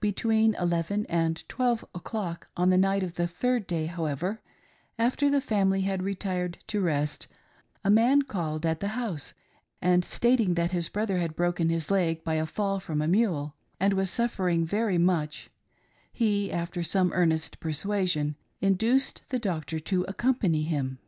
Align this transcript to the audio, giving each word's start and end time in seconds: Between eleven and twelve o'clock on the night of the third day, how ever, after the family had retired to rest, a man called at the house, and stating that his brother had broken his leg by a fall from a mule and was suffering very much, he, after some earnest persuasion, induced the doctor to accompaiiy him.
Between 0.00 0.56
eleven 0.56 1.06
and 1.06 1.48
twelve 1.48 1.84
o'clock 1.94 2.48
on 2.56 2.68
the 2.68 2.76
night 2.76 3.04
of 3.04 3.14
the 3.14 3.28
third 3.28 3.64
day, 3.68 3.86
how 3.86 4.06
ever, 4.06 4.42
after 4.98 5.30
the 5.30 5.40
family 5.40 5.82
had 5.82 6.02
retired 6.02 6.58
to 6.66 6.80
rest, 6.80 7.28
a 7.84 7.88
man 7.88 8.22
called 8.22 8.66
at 8.66 8.80
the 8.80 8.88
house, 8.98 9.34
and 9.80 10.04
stating 10.04 10.54
that 10.54 10.72
his 10.72 10.88
brother 10.88 11.18
had 11.18 11.36
broken 11.36 11.68
his 11.68 11.92
leg 11.92 12.24
by 12.24 12.34
a 12.34 12.44
fall 12.44 12.80
from 12.80 13.00
a 13.00 13.06
mule 13.06 13.54
and 13.78 13.92
was 13.94 14.10
suffering 14.10 14.66
very 14.66 14.98
much, 14.98 15.48
he, 16.12 16.50
after 16.50 16.82
some 16.82 17.12
earnest 17.12 17.60
persuasion, 17.60 18.34
induced 18.60 19.22
the 19.28 19.38
doctor 19.38 19.78
to 19.78 20.02
accompaiiy 20.08 20.64
him. 20.64 20.98